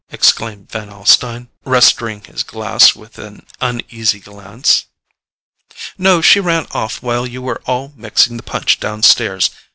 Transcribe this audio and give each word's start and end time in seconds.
exclaimed 0.11 0.67
Van 0.71 0.89
Alstyne, 0.89 1.47
restoring 1.63 2.23
his 2.23 2.41
glass 2.41 2.95
with 2.95 3.19
an 3.19 3.45
uneasy 3.59 4.19
glance. 4.19 4.85
"No; 5.95 6.21
she 6.23 6.39
ran 6.39 6.65
off 6.71 7.03
while 7.03 7.27
you 7.27 7.39
were 7.43 7.61
all 7.67 7.93
mixing 7.95 8.35
the 8.35 8.41
punch 8.41 8.79
down 8.79 9.03
stairs. 9.03 9.51